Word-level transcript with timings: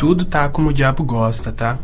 tudo 0.00 0.24
tá 0.24 0.48
como 0.48 0.70
o 0.70 0.72
diabo 0.72 1.04
gosta, 1.04 1.52
tá? 1.52 1.78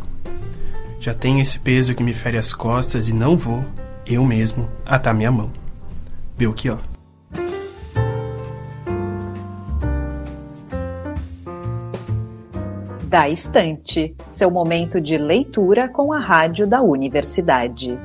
Já 0.99 1.13
tenho 1.13 1.39
esse 1.39 1.59
peso 1.59 1.93
que 1.93 2.01
me 2.01 2.15
fere 2.15 2.35
as 2.35 2.51
costas 2.51 3.07
e 3.07 3.13
não 3.13 3.37
vou, 3.37 3.63
eu 4.07 4.25
mesmo, 4.25 4.67
atar 4.83 5.13
minha 5.13 5.31
mão. 5.31 5.51
Belchior. 6.35 6.79
Da 13.03 13.29
Estante, 13.29 14.15
seu 14.27 14.49
momento 14.49 14.99
de 14.99 15.15
leitura 15.15 15.87
com 15.87 16.11
a 16.11 16.17
rádio 16.19 16.65
da 16.65 16.81
universidade. 16.81 17.99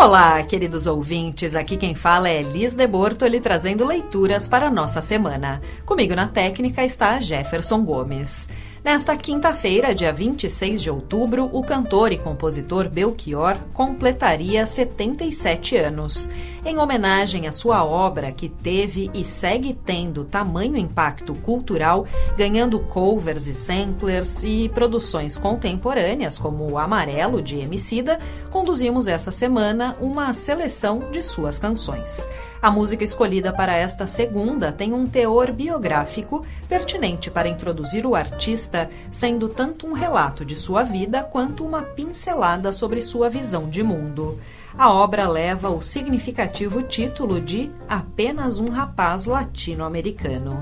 Olá, 0.00 0.40
queridos 0.44 0.86
ouvintes. 0.86 1.56
Aqui 1.56 1.76
quem 1.76 1.92
fala 1.92 2.28
é 2.28 2.40
Liz 2.40 2.72
de 2.72 2.86
Bortoli 2.86 3.40
trazendo 3.40 3.84
leituras 3.84 4.46
para 4.46 4.68
a 4.68 4.70
nossa 4.70 5.02
semana. 5.02 5.60
Comigo 5.84 6.14
na 6.14 6.28
técnica 6.28 6.84
está 6.84 7.18
Jefferson 7.18 7.84
Gomes. 7.84 8.48
Nesta 8.84 9.16
quinta-feira, 9.16 9.92
dia 9.92 10.12
26 10.12 10.80
de 10.80 10.88
outubro, 10.88 11.50
o 11.52 11.64
cantor 11.64 12.12
e 12.12 12.18
compositor 12.18 12.88
Belchior 12.88 13.58
completaria 13.72 14.64
77 14.64 15.76
anos. 15.76 16.30
Em 16.64 16.78
homenagem 16.78 17.48
à 17.48 17.52
sua 17.52 17.84
obra, 17.84 18.30
que 18.30 18.48
teve 18.48 19.10
e 19.12 19.24
segue 19.24 19.76
tendo 19.84 20.24
tamanho 20.24 20.76
impacto 20.76 21.34
cultural, 21.34 22.06
ganhando 22.36 22.78
covers 22.78 23.48
e 23.48 23.54
samplers 23.54 24.44
e 24.44 24.68
produções 24.68 25.36
contemporâneas, 25.36 26.38
como 26.38 26.70
o 26.70 26.78
Amarelo 26.78 27.42
de 27.42 27.58
Emicida, 27.58 28.18
conduzimos 28.50 29.08
essa 29.08 29.32
semana 29.32 29.96
uma 30.00 30.32
seleção 30.32 31.10
de 31.10 31.20
suas 31.20 31.58
canções. 31.58 32.28
A 32.60 32.72
música 32.72 33.04
escolhida 33.04 33.52
para 33.52 33.76
esta 33.76 34.04
segunda 34.08 34.72
tem 34.72 34.92
um 34.92 35.06
teor 35.06 35.52
biográfico 35.52 36.44
pertinente 36.68 37.30
para 37.30 37.48
introduzir 37.48 38.04
o 38.04 38.16
artista, 38.16 38.90
sendo 39.12 39.48
tanto 39.48 39.86
um 39.86 39.92
relato 39.92 40.44
de 40.44 40.56
sua 40.56 40.82
vida 40.82 41.22
quanto 41.22 41.64
uma 41.64 41.82
pincelada 41.82 42.72
sobre 42.72 43.00
sua 43.00 43.30
visão 43.30 43.70
de 43.70 43.80
mundo. 43.84 44.40
A 44.76 44.92
obra 44.92 45.28
leva 45.28 45.70
o 45.70 45.80
significativo 45.80 46.82
título 46.82 47.40
de 47.40 47.70
Apenas 47.88 48.58
um 48.58 48.68
Rapaz 48.68 49.24
Latino-Americano. 49.24 50.60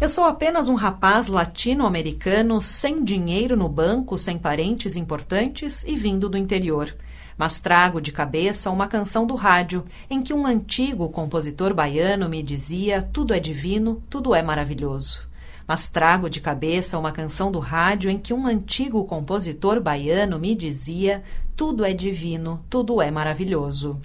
Eu 0.00 0.08
sou 0.08 0.24
apenas 0.24 0.68
um 0.68 0.74
rapaz 0.74 1.28
latino-americano 1.28 2.62
sem 2.62 3.04
dinheiro 3.04 3.56
no 3.56 3.68
banco, 3.68 4.16
sem 4.16 4.38
parentes 4.38 4.96
importantes 4.96 5.84
e 5.84 5.96
vindo 5.96 6.30
do 6.30 6.38
interior 6.38 6.94
mas 7.38 7.60
trago 7.60 8.00
de 8.00 8.10
cabeça 8.10 8.68
uma 8.68 8.88
canção 8.88 9.24
do 9.24 9.36
rádio 9.36 9.84
em 10.10 10.20
que 10.20 10.34
um 10.34 10.44
antigo 10.44 11.08
compositor 11.08 11.72
baiano 11.72 12.28
me 12.28 12.42
dizia: 12.42 13.00
tudo 13.00 13.32
é 13.32 13.38
divino, 13.38 14.02
tudo 14.10 14.34
é 14.34 14.42
maravilhoso. 14.42 15.28
Mas 15.66 15.86
trago 15.86 16.28
de 16.28 16.40
cabeça 16.40 16.98
uma 16.98 17.12
canção 17.12 17.52
do 17.52 17.60
rádio 17.60 18.10
em 18.10 18.18
que 18.18 18.34
um 18.34 18.46
antigo 18.46 19.04
compositor 19.04 19.80
baiano 19.80 20.36
me 20.36 20.52
dizia: 20.52 21.22
tudo 21.54 21.84
é 21.84 21.92
divino, 21.92 22.64
tudo 22.68 23.00
é 23.00 23.08
maravilhoso. 23.08 24.00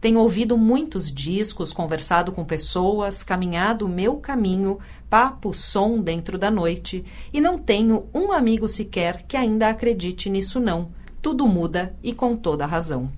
Tenho 0.00 0.20
ouvido 0.20 0.56
muitos 0.56 1.10
discos, 1.10 1.72
conversado 1.72 2.30
com 2.30 2.44
pessoas, 2.44 3.24
caminhado 3.24 3.86
o 3.86 3.88
meu 3.88 4.18
caminho, 4.18 4.78
papo, 5.10 5.52
som 5.54 5.98
dentro 5.98 6.38
da 6.38 6.50
noite, 6.50 7.04
e 7.32 7.40
não 7.40 7.58
tenho 7.58 8.06
um 8.14 8.30
amigo 8.30 8.68
sequer 8.68 9.22
que 9.26 9.36
ainda 9.36 9.70
acredite 9.70 10.30
nisso 10.30 10.60
não 10.60 10.94
tudo 11.26 11.44
muda 11.48 11.92
e 12.04 12.12
com 12.12 12.36
toda 12.36 12.64
razão. 12.64 13.10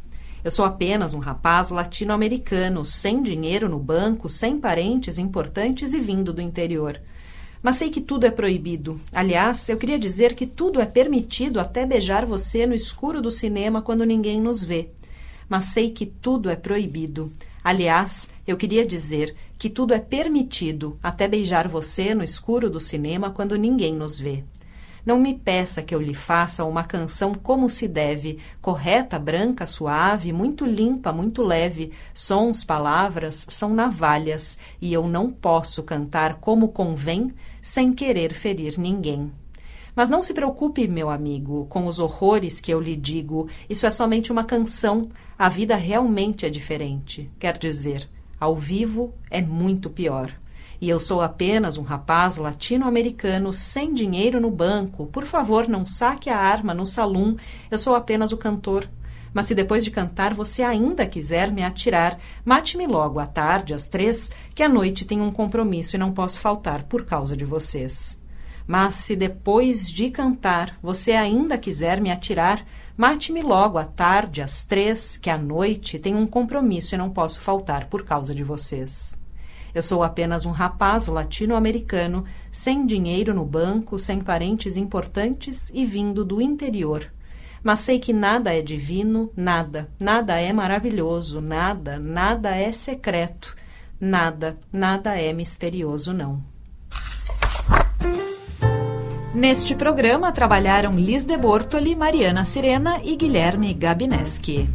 Eu 0.43 0.51
sou 0.51 0.65
apenas 0.65 1.13
um 1.13 1.19
rapaz 1.19 1.69
latino-americano, 1.69 2.83
sem 2.83 3.23
dinheiro 3.23 3.69
no 3.69 3.79
banco, 3.79 4.31
sem 4.31 4.59
parentes 4.59 5.19
importantes 5.19 5.93
e 5.93 6.01
vindo 6.01 6.33
do 6.33 6.41
interior. 6.41 6.99
Mas 7.63 7.77
sei 7.77 7.91
que 7.91 8.01
tudo 8.01 8.25
é 8.25 8.31
proibido. 8.31 8.99
Aliás, 9.13 9.69
eu 9.69 9.77
queria 9.77 9.99
dizer 9.99 10.35
que 10.35 10.47
tudo 10.47 10.81
é 10.81 10.87
permitido 10.87 11.61
até 11.61 11.85
beijar 11.85 12.25
você 12.25 12.67
no 12.67 12.75
escuro 12.75 13.21
do 13.21 13.31
cinema 13.31 13.83
quando 13.83 14.07
ninguém 14.07 14.41
nos 14.41 14.65
vê. 14.65 14.89
Mas 15.47 15.67
sei 15.67 15.91
que 15.91 16.07
tudo 16.07 16.49
é 16.49 16.57
proibido. 16.57 17.31
Aliás, 17.63 18.31
eu 18.47 18.57
queria 18.57 18.87
dizer 18.87 19.37
que 19.59 19.69
tudo 19.69 19.93
é 19.93 19.99
permitido 19.99 20.99
até 21.03 21.29
beijar 21.29 21.69
você 21.69 22.15
no 22.15 22.25
escuro 22.25 22.71
do 22.71 22.81
cinema 22.81 23.31
quando 23.31 23.55
ninguém 23.55 23.95
nos 23.95 24.19
vê. 24.19 24.45
Não 25.05 25.19
me 25.19 25.35
peça 25.35 25.83
que 25.83 25.95
eu 25.95 26.01
lhe 26.01 26.15
faça 26.15 26.65
uma 26.65 26.85
canção 26.85 27.33
como 27.35 27.71
se 27.71 27.89
deve, 27.89 28.39
correta, 28.61 29.19
branca, 29.19 29.65
suave, 29.65 30.33
muito 30.33 30.67
limpa, 30.67 31.13
muito 31.13 31.43
leve. 31.43 31.93
Sons, 32.13 32.65
palavras 32.65 33.47
são 33.49 33.73
navalhas, 33.73 34.59
e 34.81 34.93
eu 34.93 35.09
não 35.09 35.31
posso 35.31 35.83
cantar 35.83 36.35
como 36.35 36.69
convém 36.69 37.31
sem 37.63 37.93
querer 37.93 38.33
ferir 38.33 38.79
ninguém. 38.79 39.33
Mas 39.95 40.09
não 40.09 40.23
se 40.23 40.33
preocupe, 40.33 40.87
meu 40.87 41.11
amigo, 41.11 41.67
com 41.69 41.87
os 41.87 41.99
horrores 41.99 42.61
que 42.61 42.73
eu 42.73 42.81
lhe 42.81 42.95
digo. 42.95 43.49
Isso 43.69 43.85
é 43.85 43.91
somente 43.91 44.31
uma 44.31 44.45
canção. 44.45 45.09
A 45.37 45.49
vida 45.49 45.75
realmente 45.75 46.47
é 46.47 46.51
diferente. 46.51 47.29
Quer 47.39 47.59
dizer, 47.59 48.09
ao 48.39 48.55
vivo 48.55 49.13
é 49.29 49.43
muito 49.43 49.91
pior 49.91 50.33
e 50.81 50.89
eu 50.89 51.01
sou 51.01 51.21
apenas 51.21 51.77
um 51.77 51.83
rapaz 51.83 52.37
latino-americano 52.37 53.53
sem 53.53 53.93
dinheiro 53.93 54.41
no 54.41 54.51
banco. 54.51 55.07
Por 55.07 55.27
favor, 55.27 55.69
não 55.69 55.85
saque 55.85 56.31
a 56.31 56.39
arma 56.39 56.73
no 56.73 56.87
salão. 56.87 57.37
Eu 57.71 57.79
sou 57.79 57.95
apenas 57.95 58.31
o 58.31 58.37
cantor. 58.37 58.89
Mas 59.35 59.47
se 59.47 59.55
depois 59.55 59.85
de 59.85 59.91
cantar 59.91 60.35
você 60.35 60.63
ainda 60.63 61.07
quiser 61.07 61.51
me 61.53 61.63
atirar, 61.63 62.19
mate-me 62.45 62.87
logo 62.87 63.19
à 63.19 63.27
tarde, 63.27 63.75
às 63.75 63.87
três, 63.87 64.31
que 64.55 64.63
à 64.63 64.69
noite 64.69 65.05
tenho 65.05 65.25
um 65.25 65.33
compromisso 65.33 65.97
e 65.97 65.99
não 65.99 66.13
posso 66.13 66.41
faltar 66.41 66.85
por 66.85 67.05
causa 67.05 67.37
de 67.37 67.45
vocês. 67.45 68.21
Mas 68.67 68.97
se 68.97 69.17
depois 69.17 69.91
de 69.91 70.11
cantar 70.11 70.79
você 70.83 71.13
ainda 71.13 71.59
quiser 71.59 72.01
me 72.01 72.11
atirar, 72.11 72.65
mate-me 72.97 73.43
logo 73.43 73.79
à 73.79 73.85
tarde, 73.85 74.43
às 74.43 74.63
três, 74.63 75.17
que 75.17 75.31
à 75.31 75.39
noite 75.39 75.99
tenho 75.99 76.19
um 76.19 76.27
compromisso 76.27 76.95
e 76.95 76.99
não 76.99 77.11
posso 77.11 77.41
faltar 77.41 77.87
por 77.87 78.05
causa 78.05 78.35
de 78.35 78.45
vocês. 78.45 79.18
Eu 79.75 79.83
sou 79.83 80.03
apenas 80.03 80.47
um 80.47 80.51
rapaz 80.51 81.09
latino-americano, 81.09 82.25
sem 82.51 82.87
dinheiro 82.87 83.35
no 83.35 83.45
banco, 83.45 83.99
sem 83.99 84.21
parentes 84.21 84.77
importantes 84.77 85.71
e 85.75 85.85
vindo 85.85 86.25
do 86.25 86.41
interior. 86.41 87.13
Mas 87.63 87.81
sei 87.81 87.99
que 87.99 88.13
nada 88.13 88.55
é 88.55 88.63
divino, 88.63 89.31
nada, 89.37 89.89
nada 90.01 90.41
é 90.41 90.53
maravilhoso, 90.53 91.41
nada, 91.41 91.99
nada 91.99 92.57
é 92.57 92.73
secreto, 92.73 93.57
nada, 94.01 94.59
nada 94.73 95.21
é 95.21 95.33
misterioso, 95.33 96.13
não. 96.13 96.43
Neste 99.35 99.75
programa 99.75 100.33
trabalharam 100.33 100.93
Liz 100.99 101.25
de 101.25 101.37
Bortoli, 101.37 101.95
Mariana 101.95 102.45
Sirena 102.45 103.01
e 103.05 103.15
Guilherme 103.15 103.73
Gabineski. 103.75 104.69